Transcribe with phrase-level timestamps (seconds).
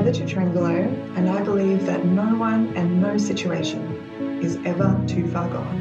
[0.00, 3.82] Heather Ciutrangelo, and I believe that no one and no situation
[4.40, 5.78] is ever too far gone.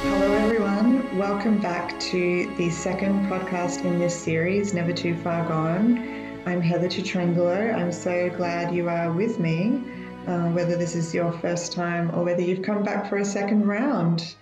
[0.00, 1.18] Hello, everyone.
[1.18, 5.98] Welcome back to the second podcast in this series, Never Too Far Gone.
[6.46, 7.74] I'm Heather Ciutrangelo.
[7.74, 9.82] I'm so glad you are with me,
[10.26, 13.66] uh, whether this is your first time or whether you've come back for a second
[13.66, 14.34] round.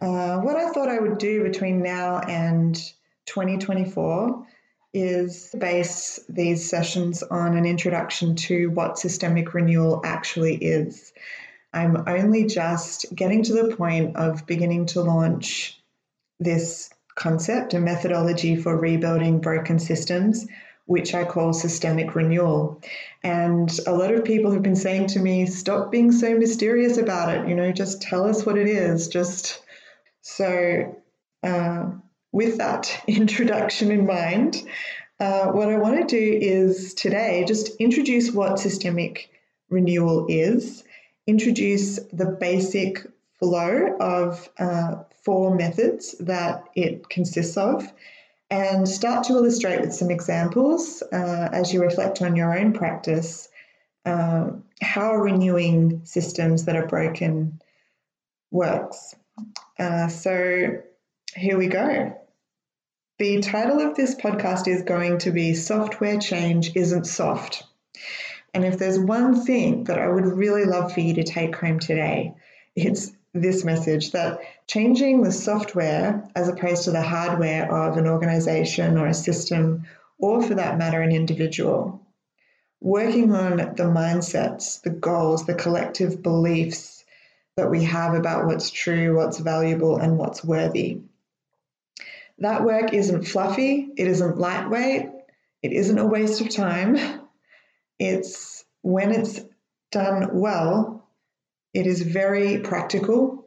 [0.00, 2.74] Uh, what I thought I would do between now and
[3.26, 4.46] 2024
[4.94, 11.12] is base these sessions on an introduction to what systemic renewal actually is.
[11.72, 15.80] I'm only just getting to the point of beginning to launch
[16.40, 20.46] this concept a methodology for rebuilding broken systems,
[20.86, 22.80] which I call systemic renewal.
[23.22, 27.34] And a lot of people have been saying to me, stop being so mysterious about
[27.34, 27.48] it.
[27.48, 29.06] You know, just tell us what it is.
[29.06, 29.62] Just
[30.22, 30.96] so,
[31.42, 31.90] uh,
[32.32, 34.62] with that introduction in mind,
[35.18, 39.30] uh, what I want to do is today just introduce what systemic
[39.68, 40.82] renewal is,
[41.26, 43.06] introduce the basic
[43.38, 47.90] flow of uh, four methods that it consists of,
[48.50, 53.48] and start to illustrate with some examples uh, as you reflect on your own practice
[54.06, 57.60] uh, how renewing systems that are broken
[58.50, 59.14] works.
[59.80, 60.82] Uh, so
[61.34, 62.14] here we go.
[63.18, 67.62] The title of this podcast is going to be Software Change Isn't Soft.
[68.52, 71.78] And if there's one thing that I would really love for you to take home
[71.78, 72.34] today,
[72.76, 78.98] it's this message that changing the software as opposed to the hardware of an organization
[78.98, 79.84] or a system,
[80.18, 82.06] or for that matter, an individual,
[82.82, 86.99] working on the mindsets, the goals, the collective beliefs,
[87.60, 90.98] that we have about what's true, what's valuable, and what's worthy.
[92.38, 95.10] That work isn't fluffy, it isn't lightweight,
[95.62, 96.96] it isn't a waste of time.
[97.98, 99.40] It's when it's
[99.92, 101.06] done well,
[101.74, 103.44] it is very practical.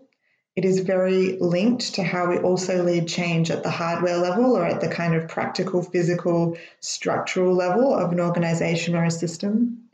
[0.55, 4.63] It is very linked to how we also lead change at the hardware level or
[4.63, 9.89] at the kind of practical, physical, structural level of an organization or a system.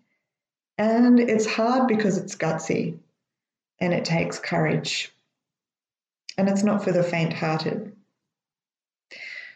[0.78, 3.00] And it's hard because it's gutsy
[3.80, 5.14] and it takes courage.
[6.38, 7.96] And it's not for the faint hearted.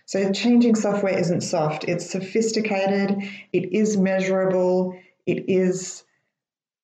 [0.06, 3.24] So, changing software isn't soft, it's sophisticated,
[3.54, 6.04] it is measurable, it is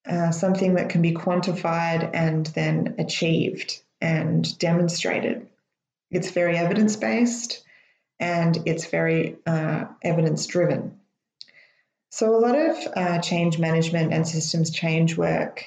[0.07, 5.47] uh, something that can be quantified and then achieved and demonstrated.
[6.09, 7.63] It's very evidence based
[8.19, 10.99] and it's very uh, evidence driven.
[12.09, 15.65] So, a lot of uh, change management and systems change work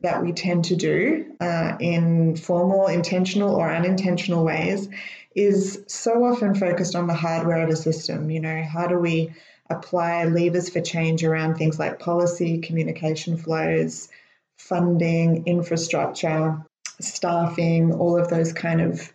[0.00, 4.88] that we tend to do uh, in formal, intentional, or unintentional ways
[5.34, 8.30] is so often focused on the hardware of a system.
[8.30, 9.32] You know, how do we
[9.70, 14.08] apply levers for change around things like policy, communication flows,
[14.56, 16.64] funding, infrastructure,
[17.00, 19.12] staffing, all of those kind of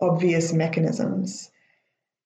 [0.00, 1.50] obvious mechanisms.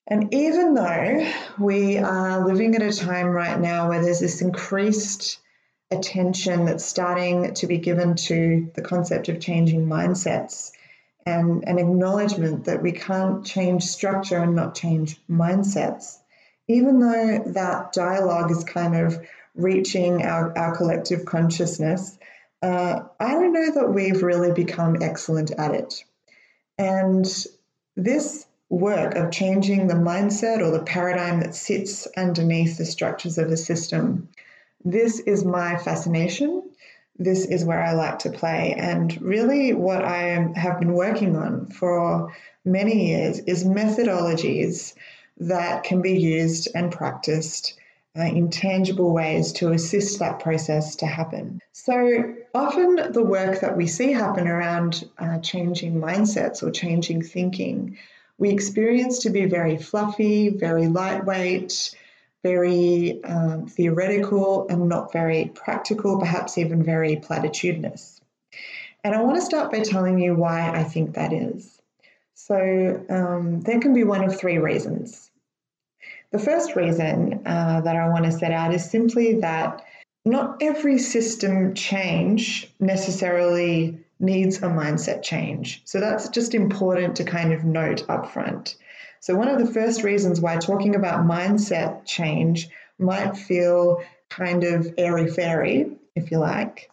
[0.07, 5.39] And even though we are living at a time right now where there's this increased
[5.93, 10.73] attention that's starting to be given to the concept of changing mindsets
[11.25, 16.19] and an acknowledgement that we can't change structure and not change mindsets.
[16.69, 22.19] Even though that dialogue is kind of reaching our, our collective consciousness,
[22.63, 26.05] uh, I don't know that we've really become excellent at it.
[26.79, 27.27] And
[27.97, 33.51] this work of changing the mindset or the paradigm that sits underneath the structures of
[33.51, 34.29] the system
[34.85, 36.63] this is my fascination.
[37.19, 38.75] This is where I like to play.
[38.77, 42.35] And really, what I have been working on for
[42.65, 44.95] many years is methodologies
[45.39, 47.75] that can be used and practiced
[48.19, 51.61] uh, in tangible ways to assist that process to happen.
[51.73, 57.97] So often, the work that we see happen around uh, changing mindsets or changing thinking,
[58.39, 61.95] we experience to be very fluffy, very lightweight,
[62.43, 68.21] very um, theoretical and not very practical, perhaps even very platitudinous.
[69.05, 71.81] And I want to start by telling you why I think that is.
[72.35, 75.31] So, um, there can be one of three reasons.
[76.33, 79.85] The first reason uh, that I want to set out is simply that
[80.25, 85.83] not every system change necessarily needs a mindset change.
[85.85, 88.77] So, that's just important to kind of note up front.
[89.23, 94.95] So, one of the first reasons why talking about mindset change might feel kind of
[94.99, 96.91] airy fairy, if you like,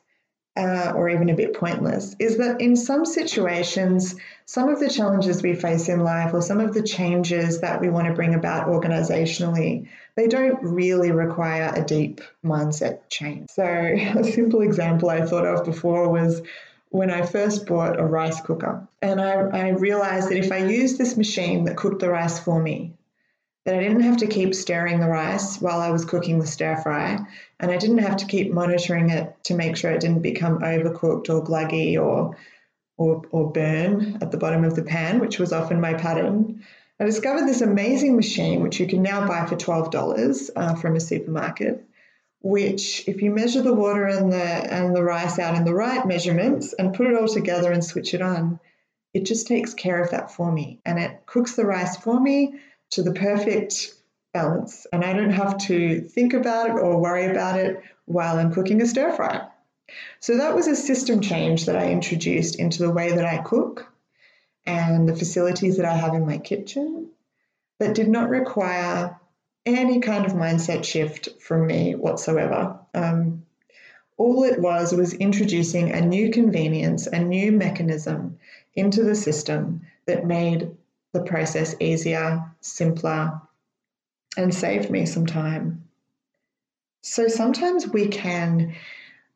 [0.56, 4.16] uh, or even a bit pointless, is that in some situations,
[4.46, 7.90] some of the challenges we face in life or some of the changes that we
[7.90, 13.50] want to bring about organizationally, they don't really require a deep mindset change.
[13.50, 16.42] So, a simple example I thought of before was
[16.90, 18.88] when I first bought a rice cooker.
[19.02, 22.62] And I, I realized that if I used this machine that cooked the rice for
[22.62, 22.94] me,
[23.66, 26.78] that I didn't have to keep stirring the rice while I was cooking the stir
[26.78, 27.20] fry,
[27.60, 31.30] and I didn't have to keep monitoring it to make sure it didn't become overcooked
[31.30, 32.36] or gluggy or,
[32.98, 36.64] or, or burn at the bottom of the pan, which was often my pattern.
[37.00, 41.00] I discovered this amazing machine, which you can now buy for $12 uh, from a
[41.00, 41.86] supermarket,
[42.42, 46.06] which if you measure the water and the and the rice out in the right
[46.06, 48.60] measurements and put it all together and switch it on,
[49.14, 52.56] it just takes care of that for me and it cooks the rice for me
[52.92, 53.94] to the perfect
[54.34, 58.54] balance and I don't have to think about it or worry about it while I'm
[58.54, 59.48] cooking a stir fry.
[60.20, 63.92] So that was a system change that I introduced into the way that I cook
[64.66, 67.10] and the facilities that I have in my kitchen
[67.80, 69.19] that did not require
[69.66, 72.80] any kind of mindset shift from me whatsoever.
[72.94, 73.46] Um,
[74.18, 78.38] all it was was introducing a new convenience, a new mechanism
[78.76, 80.70] into the system that made
[81.14, 83.42] the process easier, simpler,
[84.38, 85.86] and saved me some time.
[87.02, 88.76] So sometimes we can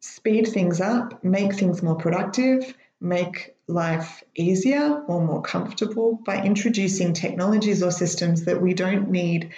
[0.01, 7.13] speed things up, make things more productive, make life easier or more comfortable by introducing
[7.13, 9.51] technologies or systems that we don't need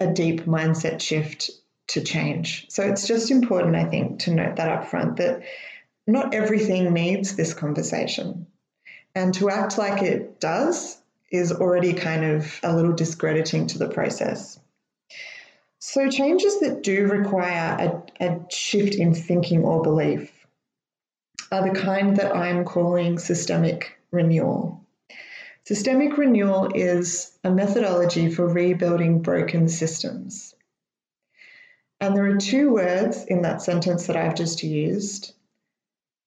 [0.00, 1.50] a deep mindset shift
[1.88, 2.66] to change.
[2.70, 5.42] So it's just important, I think, to note that up front that
[6.06, 8.46] not everything needs this conversation.
[9.14, 10.96] And to act like it does
[11.30, 14.58] is already kind of a little discrediting to the process.
[15.80, 20.30] So, changes that do require a, a shift in thinking or belief
[21.50, 24.84] are the kind that I'm calling systemic renewal.
[25.64, 30.54] Systemic renewal is a methodology for rebuilding broken systems.
[32.00, 35.34] And there are two words in that sentence that I've just used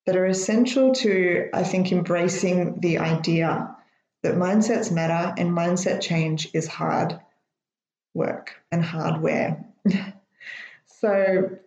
[0.06, 3.75] that are essential to, I think, embracing the idea
[4.21, 7.19] that mindsets matter and mindset change is hard
[8.13, 9.65] work and hardware.
[10.86, 11.57] so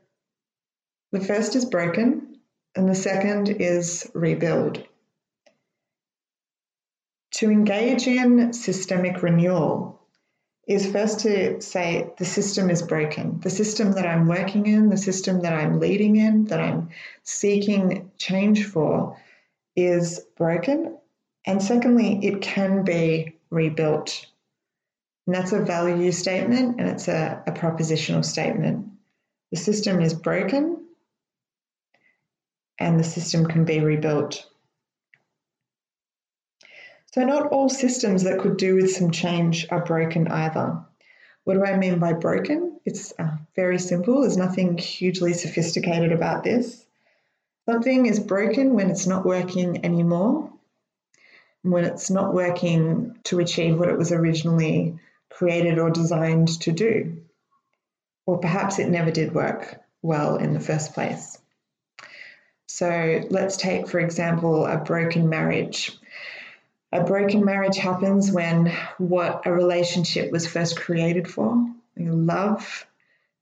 [1.12, 2.38] the first is broken,
[2.74, 4.86] and the second is rebuild.
[7.36, 10.00] To engage in systemic renewal
[10.66, 13.40] is first to say the system is broken.
[13.40, 16.88] The system that I'm working in, the system that I'm leading in, that I'm
[17.24, 19.20] seeking change for
[19.76, 20.96] is broken.
[21.46, 24.24] And secondly, it can be rebuilt.
[25.26, 28.86] And that's a value statement and it's a, a propositional statement.
[29.50, 30.86] The system is broken
[32.78, 34.46] and the system can be rebuilt.
[37.16, 40.84] So, not all systems that could do with some change are broken either.
[41.44, 42.78] What do I mean by broken?
[42.84, 46.84] It's uh, very simple, there's nothing hugely sophisticated about this.
[47.64, 50.52] Something is broken when it's not working anymore,
[51.62, 54.98] when it's not working to achieve what it was originally
[55.30, 57.16] created or designed to do.
[58.26, 61.38] Or perhaps it never did work well in the first place.
[62.66, 65.98] So let's take, for example, a broken marriage.
[66.92, 72.86] A broken marriage happens when what a relationship was first created for, love,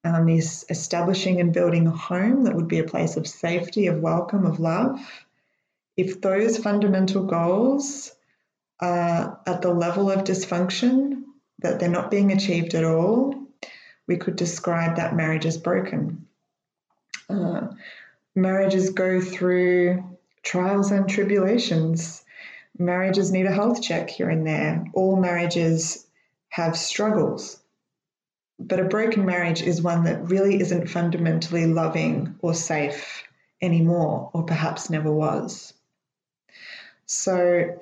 [0.02, 4.00] um, is establishing and building a home that would be a place of safety, of
[4.00, 4.98] welcome, of love.
[5.96, 8.12] If those fundamental goals
[8.80, 11.24] are at the level of dysfunction,
[11.60, 13.34] that they're not being achieved at all,
[14.06, 16.26] we could describe that marriage as broken.
[17.28, 17.68] Uh,
[18.34, 20.04] marriages go through
[20.42, 22.23] trials and tribulations
[22.78, 24.84] marriages need a health check here and there.
[24.92, 26.06] All marriages
[26.48, 27.60] have struggles.
[28.58, 33.24] But a broken marriage is one that really isn't fundamentally loving or safe
[33.60, 35.74] anymore, or perhaps never was.
[37.06, 37.80] So,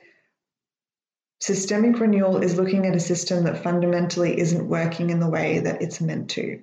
[1.40, 5.82] systemic renewal is looking at a system that fundamentally isn't working in the way that
[5.82, 6.62] it's meant to.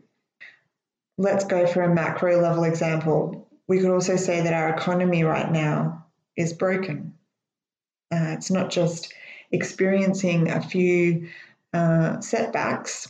[1.17, 3.47] Let's go for a macro level example.
[3.67, 7.13] We could also say that our economy right now is broken.
[8.11, 9.13] Uh, it's not just
[9.51, 11.29] experiencing a few
[11.73, 13.07] uh, setbacks,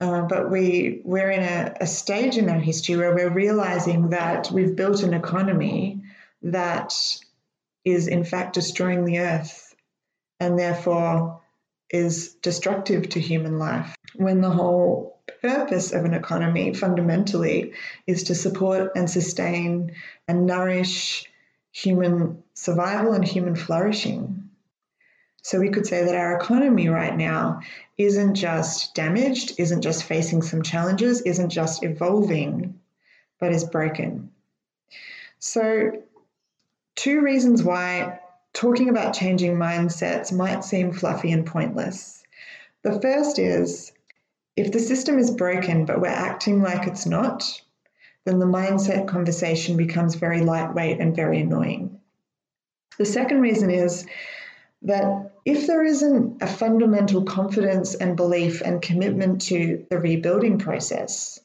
[0.00, 4.50] uh, but we we're in a, a stage in our history where we're realizing that
[4.50, 6.00] we've built an economy
[6.42, 6.94] that
[7.84, 9.74] is in fact destroying the earth
[10.38, 11.42] and therefore
[11.90, 13.94] is destructive to human life.
[14.14, 17.72] When the whole purpose of an economy fundamentally
[18.06, 19.92] is to support and sustain
[20.28, 21.26] and nourish
[21.72, 24.50] human survival and human flourishing.
[25.42, 27.62] So we could say that our economy right now
[27.96, 32.78] isn't just damaged, isn't just facing some challenges, isn't just evolving,
[33.38, 34.30] but is broken.
[35.38, 36.02] So,
[36.96, 38.20] two reasons why
[38.52, 42.22] talking about changing mindsets might seem fluffy and pointless.
[42.82, 43.90] The first is
[44.54, 47.62] if the system is broken but we're acting like it's not,
[48.26, 51.99] then the mindset conversation becomes very lightweight and very annoying.
[53.00, 54.04] The second reason is
[54.82, 61.40] that if there isn't a fundamental confidence and belief and commitment to the rebuilding process,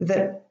[0.00, 0.46] that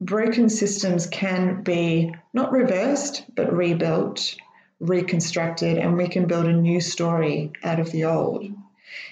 [0.00, 4.34] broken systems can be not reversed, but rebuilt,
[4.80, 8.44] reconstructed, and we can build a new story out of the old.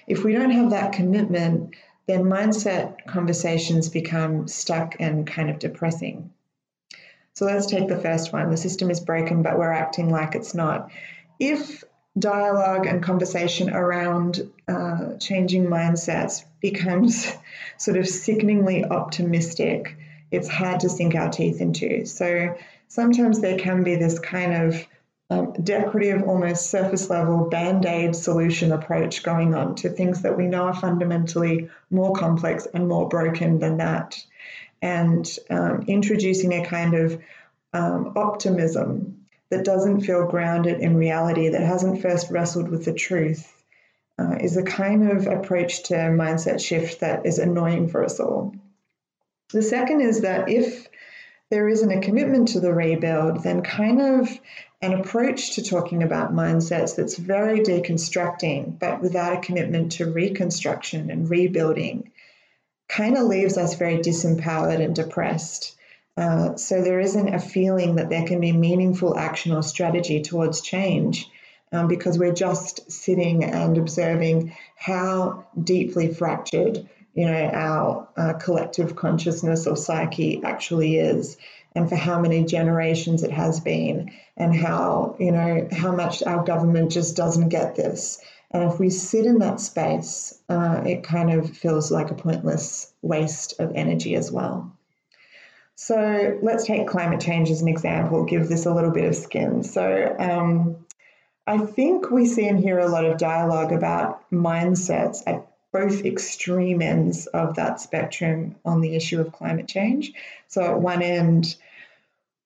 [0.09, 1.77] If we don't have that commitment,
[2.09, 6.33] then mindset conversations become stuck and kind of depressing.
[7.35, 8.51] So let's take the first one.
[8.51, 10.91] The system is broken, but we're acting like it's not.
[11.41, 11.83] If
[12.19, 17.33] dialogue and conversation around uh, changing mindsets becomes
[17.79, 19.97] sort of sickeningly optimistic,
[20.31, 22.05] it's hard to sink our teeth into.
[22.05, 22.57] So
[22.89, 24.87] sometimes there can be this kind of
[25.31, 30.47] um, decorative, almost surface level band aid solution approach going on to things that we
[30.47, 34.23] know are fundamentally more complex and more broken than that.
[34.83, 37.19] And um, introducing a kind of
[37.73, 43.63] um, optimism that doesn't feel grounded in reality, that hasn't first wrestled with the truth,
[44.19, 48.55] uh, is a kind of approach to mindset shift that is annoying for us all.
[49.53, 50.89] The second is that if
[51.51, 54.41] there isn't a commitment to the rebuild, then kind of
[54.81, 61.11] an approach to talking about mindsets that's very deconstructing, but without a commitment to reconstruction
[61.11, 62.11] and rebuilding,
[62.89, 65.77] kind of leaves us very disempowered and depressed.
[66.17, 70.61] Uh, so there isn't a feeling that there can be meaningful action or strategy towards
[70.61, 71.29] change
[71.73, 78.97] um, because we're just sitting and observing how deeply fractured you know our uh, collective
[78.97, 81.37] consciousness or psyche actually is
[81.75, 86.45] and for how many generations it has been and how you know how much our
[86.45, 88.19] government just doesn't get this
[88.53, 92.93] and if we sit in that space uh, it kind of feels like a pointless
[93.03, 94.73] waste of energy as well
[95.75, 99.65] so let's take climate change as an example, give this a little bit of skin.
[99.65, 100.77] So um,
[101.47, 106.83] I think we see and hear a lot of dialogue about mindsets at both extreme
[106.83, 110.13] ends of that spectrum on the issue of climate change.
[110.47, 111.57] So at one end,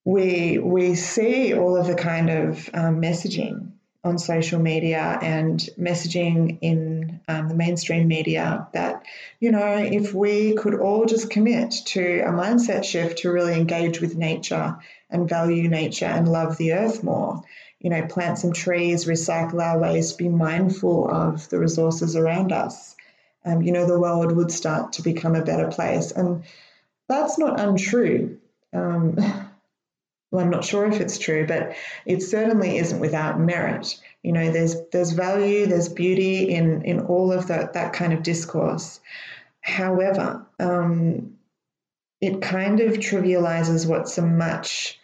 [0.05, 3.73] we we see all of the kind of um, messaging
[4.07, 9.05] on social media and messaging in um, the mainstream media that,
[9.41, 14.01] you know, if we could all just commit to a mindset shift to really engage
[14.01, 14.79] with nature
[15.11, 17.43] and value nature and love the earth more,
[17.81, 22.97] you know, plant some trees, recycle our waste, be mindful of the resources around us,
[23.45, 26.11] um, you know, the world would start to become a better place.
[26.11, 26.45] And
[27.09, 28.39] that's not untrue.
[28.73, 29.17] Um,
[30.37, 31.75] well, I'm not sure if it's true, but
[32.05, 33.99] it certainly isn't without merit.
[34.23, 38.23] You know, there's there's value, there's beauty in in all of that that kind of
[38.23, 39.00] discourse.
[39.62, 41.38] However, um,
[42.21, 45.00] it kind of trivializes what's a much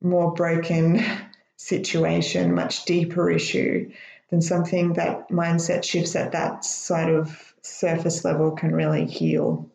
[0.00, 1.02] more broken
[1.56, 3.90] situation, much deeper issue
[4.30, 9.68] than something that mindset shifts at that sort of surface level can really heal.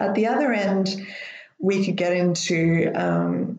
[0.00, 1.06] At the other end,
[1.58, 3.58] we could get into um,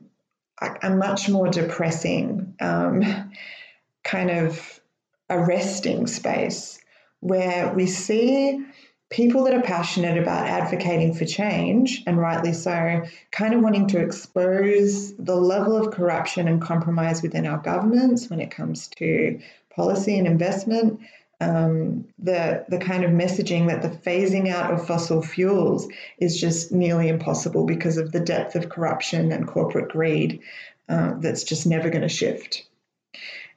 [0.61, 3.31] a, much more depressing, um,
[4.03, 4.79] kind of
[5.29, 6.79] arresting space
[7.19, 8.63] where we see
[9.09, 13.99] people that are passionate about advocating for change, and rightly so, kind of wanting to
[13.99, 20.17] expose the level of corruption and compromise within our governments when it comes to policy
[20.17, 20.99] and investment,
[21.41, 25.87] um, the the kind of messaging that the phasing out of fossil fuels
[26.17, 30.41] is just nearly impossible because of the depth of corruption and corporate greed
[30.87, 32.67] uh, that's just never going to shift.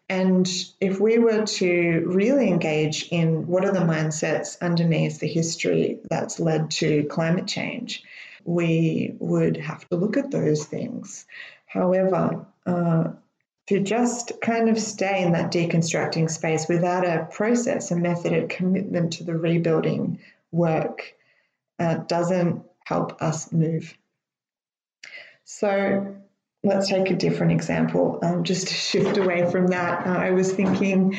[0.08, 0.48] And
[0.80, 6.40] if we were to really engage in what are the mindsets underneath the history that's
[6.40, 8.02] led to climate change,
[8.44, 11.26] we would have to look at those things.
[11.66, 13.08] However, uh,
[13.68, 18.46] to just kind of stay in that deconstructing space without a process, a method, a
[18.46, 20.18] commitment to the rebuilding
[20.50, 21.14] work
[21.78, 23.94] uh, doesn't help us move.
[25.44, 26.16] So
[26.64, 28.20] let's take a different example.
[28.22, 31.18] Um, just to shift away from that, uh, I was thinking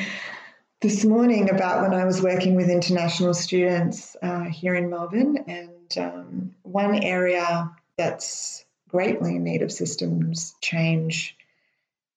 [0.82, 5.98] this morning about when I was working with international students uh, here in Melbourne, and
[5.98, 11.36] um, one area that's greatly in need of systems change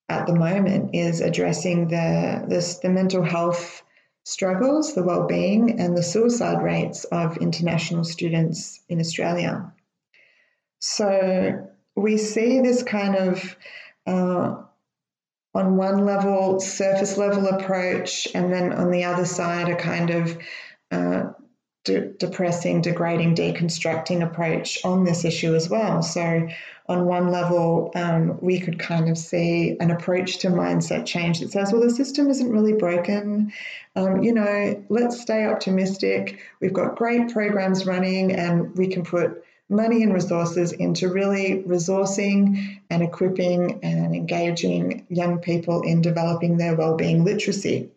[0.09, 3.83] at the moment is addressing the, the, the mental health
[4.25, 9.73] struggles, the well-being, and the suicide rates of international students in Australia.
[10.81, 13.57] So we see this kind of
[14.07, 14.63] uh,
[15.55, 20.39] on one level, surface level approach, and then on the other side, a kind of
[20.91, 21.25] uh,
[21.85, 26.03] de- depressing, degrading, deconstructing approach on this issue as well.
[26.03, 26.49] So,
[26.89, 31.53] on one level, um, we could kind of see an approach to mindset change that
[31.53, 33.53] says, well, the system isn't really broken.
[33.95, 36.41] Um, you know, let's stay optimistic.
[36.61, 42.81] We've got great programs running, and we can put money and resources into really resourcing
[42.91, 47.91] and equipping and engaging young people in developing their well-being literacy.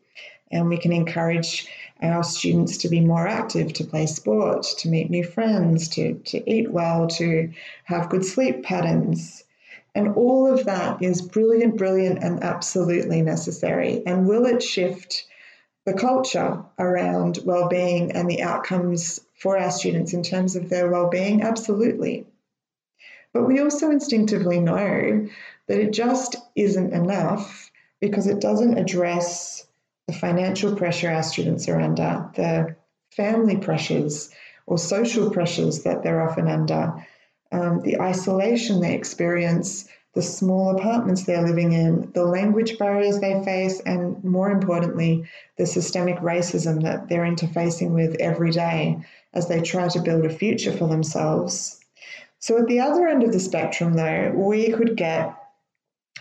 [0.52, 1.68] And we can encourage
[2.02, 6.50] our students to be more active, to play sport, to meet new friends, to, to
[6.50, 7.52] eat well, to
[7.86, 9.44] have good sleep patterns.
[9.94, 14.04] And all of that is brilliant, brilliant, and absolutely necessary.
[14.06, 15.26] And will it shift
[15.86, 21.44] the culture around well-being and the outcomes for our students in terms of their well-being
[21.44, 22.26] absolutely
[23.36, 25.28] but we also instinctively know
[25.68, 29.65] that it just isn't enough because it doesn't address
[30.08, 32.76] the financial pressure our students are under the
[33.12, 34.30] family pressures
[34.68, 37.06] or social pressures that they're often under
[37.52, 43.44] um, the isolation they experience the small apartments they're living in, the language barriers they
[43.44, 45.26] face, and more importantly,
[45.58, 48.98] the systemic racism that they're interfacing with every day
[49.34, 51.82] as they try to build a future for themselves.
[52.40, 55.36] So, at the other end of the spectrum, though, we could get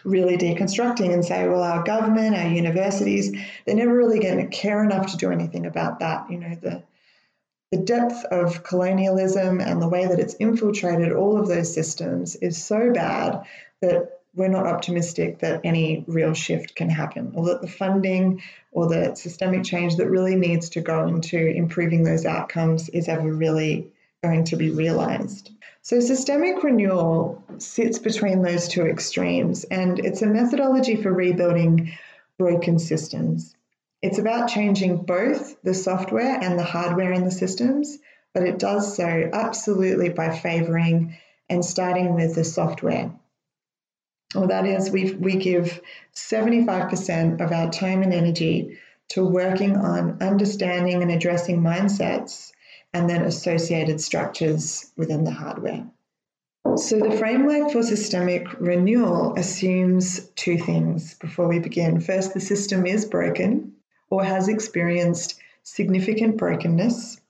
[0.04, 3.32] really deconstructing and say, well, our government, our universities,
[3.64, 6.30] they're never really going to care enough to do anything about that.
[6.30, 6.82] You know, the
[7.70, 12.62] the depth of colonialism and the way that it's infiltrated all of those systems is
[12.62, 13.42] so bad
[13.80, 18.88] that we're not optimistic that any real shift can happen or that the funding or
[18.88, 23.88] the systemic change that really needs to go into improving those outcomes is ever really
[24.24, 25.50] going to be realized.
[25.82, 31.92] So, systemic renewal sits between those two extremes, and it's a methodology for rebuilding
[32.38, 33.54] broken systems.
[34.00, 37.98] It's about changing both the software and the hardware in the systems,
[38.32, 41.16] but it does so absolutely by favoring
[41.50, 43.12] and starting with the software.
[44.34, 45.80] Well, that is, we we give
[46.14, 48.78] 75% of our time and energy
[49.10, 52.52] to working on understanding and addressing mindsets
[52.94, 55.84] and then associated structures within the hardware.
[56.76, 62.00] So, the framework for systemic renewal assumes two things before we begin.
[62.00, 63.74] First, the system is broken
[64.08, 67.20] or has experienced significant brokenness.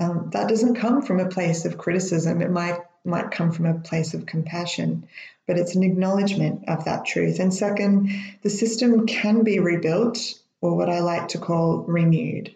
[0.00, 2.42] Um, that doesn't come from a place of criticism.
[2.42, 5.06] It might might come from a place of compassion,
[5.46, 7.38] but it's an acknowledgement of that truth.
[7.38, 8.10] And second,
[8.42, 10.18] the system can be rebuilt,
[10.60, 12.54] or what I like to call renewed,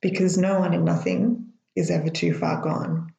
[0.00, 3.12] because no one and nothing is ever too far gone.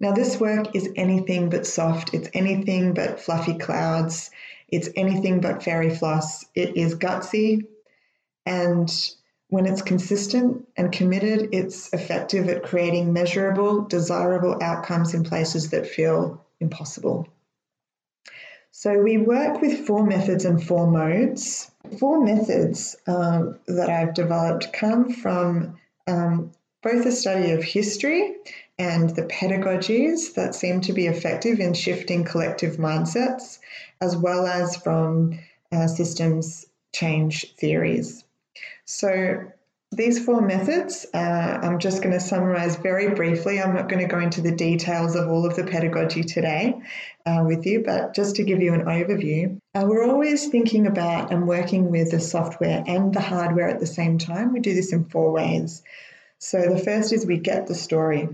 [0.00, 4.30] Now, this work is anything but soft, it's anything but fluffy clouds,
[4.68, 6.44] it's anything but fairy floss.
[6.54, 7.66] It is gutsy,
[8.44, 8.90] and
[9.48, 15.86] when it's consistent and committed, it's effective at creating measurable, desirable outcomes in places that
[15.86, 17.28] feel impossible.
[18.70, 21.70] So we work with four methods and four modes.
[22.00, 28.34] Four methods um, that I've developed come from um, both the study of history
[28.78, 33.58] and the pedagogies that seem to be effective in shifting collective mindsets,
[34.00, 35.38] as well as from
[35.70, 38.24] uh, systems change theories.
[38.84, 39.44] So
[39.92, 41.18] these four methods, uh,
[41.62, 43.60] I'm just going to summarize very briefly.
[43.60, 46.80] I'm not going to go into the details of all of the pedagogy today
[47.26, 51.30] uh, with you, but just to give you an overview, uh, we're always thinking about
[51.30, 54.52] and working with the software and the hardware at the same time.
[54.52, 55.82] We do this in four ways.
[56.42, 58.28] So the first is we get the story.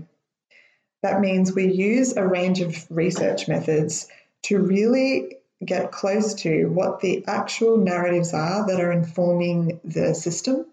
[1.03, 4.07] That means we use a range of research methods
[4.45, 10.65] to really get close to what the actual narratives are that are informing the system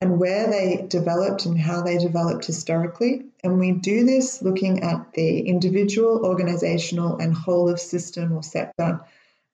[0.00, 3.24] and where they developed and how they developed historically.
[3.42, 9.00] And we do this looking at the individual, organizational, and whole of system or sector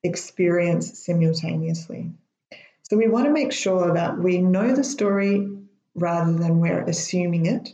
[0.03, 2.11] experience simultaneously.
[2.83, 5.49] So we want to make sure that we know the story
[5.95, 7.73] rather than we're assuming it.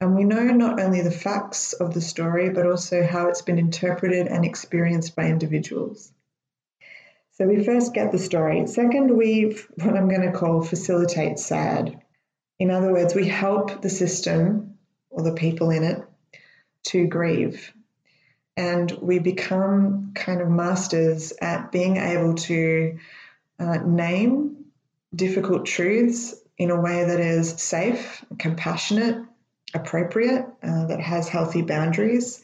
[0.00, 3.58] And we know not only the facts of the story, but also how it's been
[3.58, 6.12] interpreted and experienced by individuals.
[7.32, 8.66] So we first get the story.
[8.66, 12.00] Second, we what I'm going to call facilitate SAD.
[12.58, 14.78] In other words, we help the system
[15.10, 16.02] or the people in it
[16.84, 17.72] to grieve.
[18.56, 22.98] And we become kind of masters at being able to
[23.58, 24.66] uh, name
[25.14, 29.24] difficult truths in a way that is safe, compassionate,
[29.74, 32.42] appropriate, uh, that has healthy boundaries,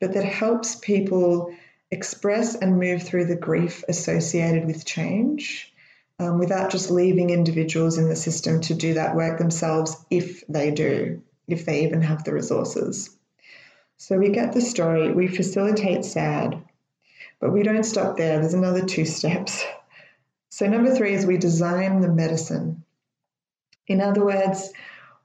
[0.00, 1.54] but that helps people
[1.90, 5.72] express and move through the grief associated with change
[6.18, 10.70] um, without just leaving individuals in the system to do that work themselves if they
[10.70, 13.10] do, if they even have the resources.
[13.96, 16.62] So we get the story, we facilitate SAD,
[17.40, 18.40] but we don't stop there.
[18.40, 19.64] There's another two steps.
[20.50, 22.84] So, number three is we design the medicine.
[23.86, 24.72] In other words,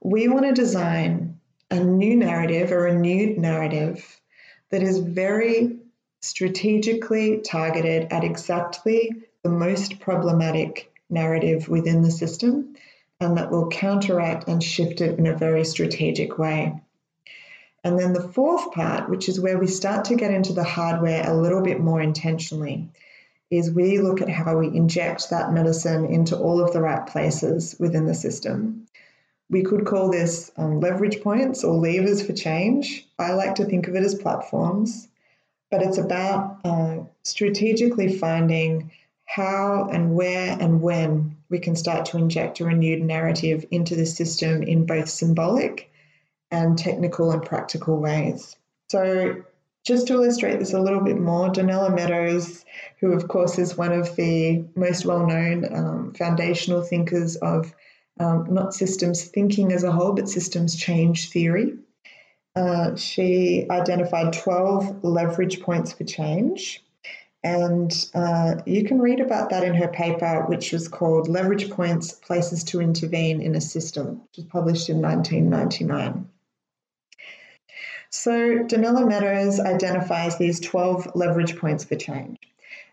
[0.00, 1.38] we want to design
[1.70, 4.20] a new narrative, or a renewed narrative
[4.70, 5.78] that is very
[6.20, 9.10] strategically targeted at exactly
[9.42, 12.74] the most problematic narrative within the system
[13.20, 16.74] and that will counteract and shift it in a very strategic way.
[17.84, 21.28] And then the fourth part, which is where we start to get into the hardware
[21.28, 22.90] a little bit more intentionally,
[23.50, 27.74] is we look at how we inject that medicine into all of the right places
[27.78, 28.86] within the system.
[29.48, 33.06] We could call this um, leverage points or levers for change.
[33.18, 35.08] I like to think of it as platforms,
[35.70, 38.92] but it's about uh, strategically finding
[39.24, 44.06] how and where and when we can start to inject a renewed narrative into the
[44.06, 45.90] system in both symbolic
[46.50, 48.56] and technical and practical ways.
[48.88, 49.42] So,
[49.84, 52.64] just to illustrate this a little bit more, Donella Meadows,
[53.00, 57.74] who of course is one of the most well known um, foundational thinkers of
[58.18, 61.74] um, not systems thinking as a whole, but systems change theory.
[62.54, 66.82] Uh, she identified 12 leverage points for change.
[67.42, 72.12] And uh, you can read about that in her paper, which was called Leverage Points
[72.12, 76.28] Places to Intervene in a System, which was published in 1999.
[78.10, 82.38] So Donella Meadows identifies these 12 leverage points for change.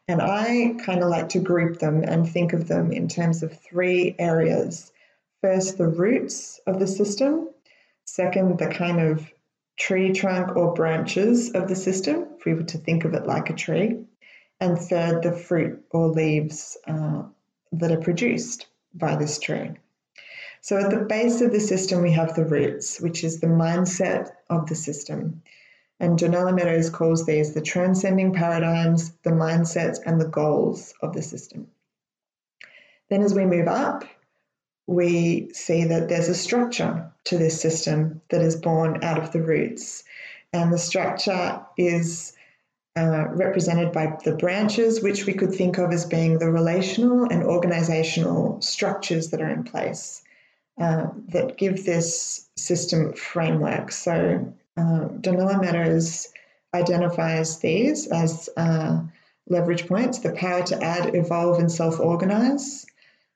[0.08, 3.60] And I kind of like to group them and think of them in terms of
[3.60, 4.92] three areas.
[5.42, 7.50] First, the roots of the system.
[8.06, 9.30] Second, the kind of
[9.76, 13.50] tree trunk or branches of the system, if we were to think of it like
[13.50, 14.06] a tree.
[14.60, 17.24] And third, the fruit or leaves uh,
[17.74, 19.72] that are produced by this tree.
[20.68, 24.32] So at the base of the system, we have the roots, which is the mindset
[24.50, 25.42] of the system.
[25.98, 31.22] And Donella Meadows calls these the transcending paradigms, the mindsets, and the goals of the
[31.22, 31.68] system.
[33.10, 34.04] Then as we move up,
[34.88, 39.42] we see that there's a structure to this system that is born out of the
[39.42, 40.04] roots.
[40.52, 42.34] And the structure is
[42.98, 47.46] uh, represented by the branches, which we could think of as being the relational and
[47.46, 50.24] organizational structures that are in place.
[50.80, 53.92] Uh, that give this system framework.
[53.92, 56.28] So uh, Donella Meadows
[56.72, 59.02] identifies these as uh,
[59.50, 62.86] leverage points the power to add, evolve, and self organize,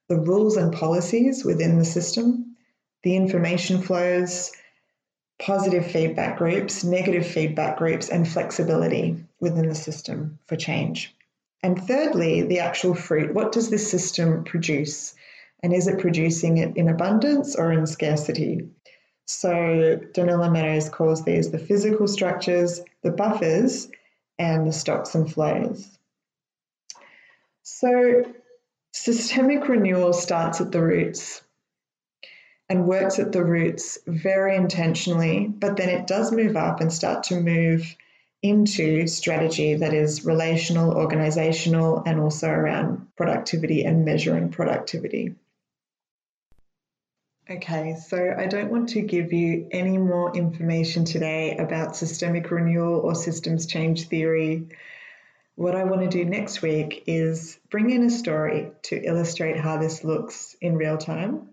[0.08, 2.58] the rules and policies within the system,
[3.02, 4.52] the information flows,
[5.40, 11.16] positive feedback groups, negative feedback groups, and flexibility within the system for change.
[11.64, 13.34] And thirdly, the actual fruit.
[13.34, 15.16] What does this system produce?
[15.64, 18.70] And is it producing it in abundance or in scarcity?
[19.28, 19.50] So
[20.14, 23.90] Donella Meadows calls these the physical structures, the buffers,
[24.40, 25.88] and the stocks and flows.
[27.64, 28.26] So
[28.92, 31.42] systemic renewal starts at the roots
[32.70, 37.24] and works at the roots very intentionally, but then it does move up and start
[37.24, 37.96] to move
[38.42, 45.36] into strategy that is relational, organizational, and also around productivity and measuring productivity.
[47.52, 53.02] Okay, so I don't want to give you any more information today about systemic renewal
[53.02, 54.70] or systems change theory.
[55.56, 59.80] What I want to do next week is bring in a story to illustrate how
[59.80, 61.50] this looks in real time.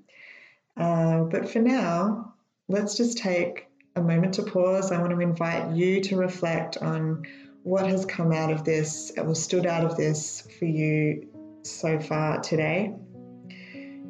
[0.76, 2.34] Uh, but for now,
[2.68, 4.92] let's just take a moment to pause.
[4.92, 7.26] I want to invite you to reflect on
[7.64, 11.26] what has come out of this or stood out of this for you
[11.64, 12.94] so far today.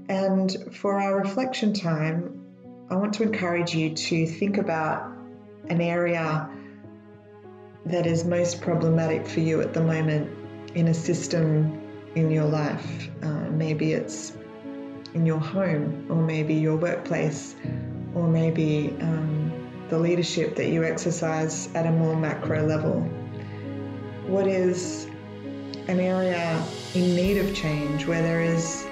[0.09, 2.45] And for our reflection time,
[2.91, 5.13] I want to encourage you to think about
[5.69, 6.49] an area
[7.87, 10.31] that is most problematic for you at the moment
[10.75, 11.81] in a system
[12.15, 13.11] in your life.
[13.23, 14.33] Uh, maybe it's
[15.15, 17.55] in your home, or maybe your workplace,
[18.15, 19.53] or maybe um,
[19.89, 23.01] the leadership that you exercise at a more macro level.
[24.27, 25.07] What is
[25.89, 26.63] an area
[26.95, 28.87] in need of change where there is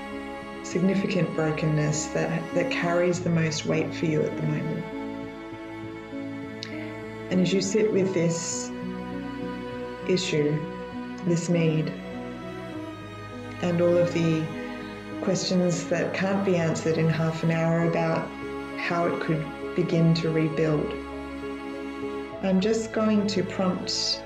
[0.77, 4.85] significant brokenness that, that carries the most weight for you at the moment.
[7.31, 8.71] And as you sit with this
[10.07, 10.55] issue,
[11.25, 11.91] this need,
[13.62, 14.45] and all of the
[15.23, 18.29] questions that can't be answered in half an hour about
[18.79, 19.43] how it could
[19.77, 20.93] begin to rebuild.
[22.43, 24.23] I'm just going to prompt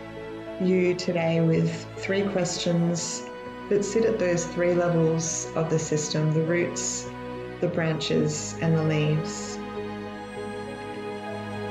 [0.61, 3.23] you today with three questions
[3.71, 7.09] that sit at those three levels of the system the roots,
[7.61, 9.59] the branches, and the leaves.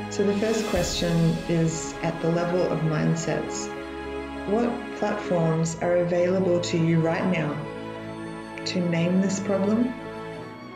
[0.10, 1.12] So, the first question
[1.50, 3.68] is at the level of mindsets.
[4.48, 7.54] What platforms are available to you right now
[8.66, 9.94] to name this problem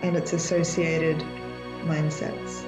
[0.01, 1.17] and its associated
[1.86, 2.62] mindsets?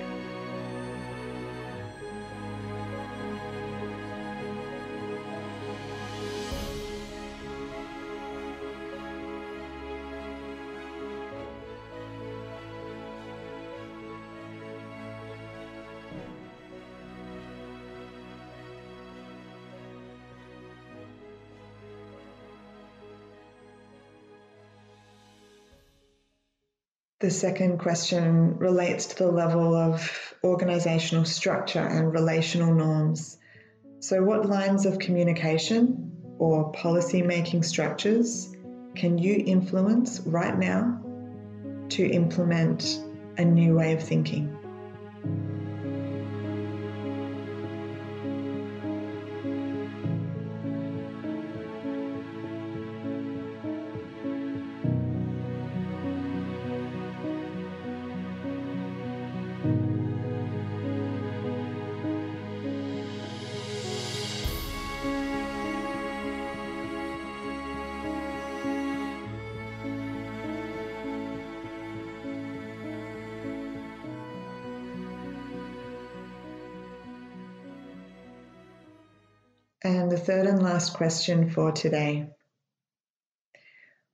[27.26, 33.40] The second question relates to the level of organizational structure and relational norms.
[34.00, 38.56] So, what lines of communication or policy making structures
[38.94, 41.02] can you influence right now
[41.90, 43.04] to implement
[43.40, 44.56] a new way of thinking?
[79.86, 82.32] And the third and last question for today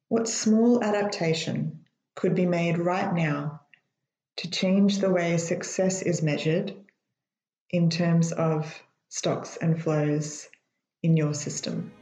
[0.10, 3.62] What small adaptation could be made right now
[4.36, 6.76] to change the way success is measured
[7.70, 10.50] in terms of stocks and flows
[11.04, 11.94] in your system?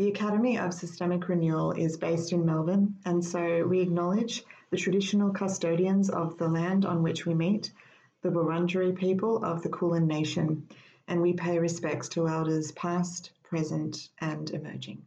[0.00, 5.30] The Academy of Systemic Renewal is based in Melbourne, and so we acknowledge the traditional
[5.30, 7.70] custodians of the land on which we meet,
[8.22, 10.66] the Wurundjeri people of the Kulin Nation,
[11.06, 15.02] and we pay respects to elders past, present, and emerging.